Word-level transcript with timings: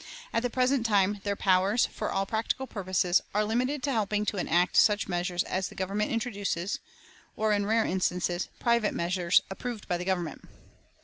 At 0.33 0.41
the 0.41 0.49
present 0.49 0.83
time 0.83 1.19
their 1.23 1.35
powers, 1.35 1.85
for 1.85 2.11
all 2.11 2.25
practical 2.25 2.65
purposes, 2.65 3.21
are 3.35 3.45
limited 3.45 3.83
to 3.83 3.91
helping 3.91 4.25
to 4.25 4.37
enact 4.37 4.75
such 4.75 5.07
measures 5.07 5.43
as 5.43 5.67
the 5.67 5.75
Government 5.75 6.09
introduces 6.11 6.79
or, 7.35 7.53
in 7.53 7.67
rare 7.67 7.85
instances, 7.85 8.47
private 8.57 8.95
measures 8.95 9.43
approved 9.51 9.87
by 9.87 9.97
the 9.97 10.05
Government. 10.05 10.49